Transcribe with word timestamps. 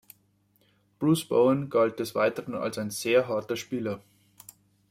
Bruce 0.97 1.25
Bowen 1.25 1.69
galt 1.69 1.99
des 1.99 2.15
Weiteren 2.15 2.55
als 2.55 2.79
ein 2.79 2.89
sehr 2.89 3.27
harter 3.27 3.55
Spieler. 3.55 4.01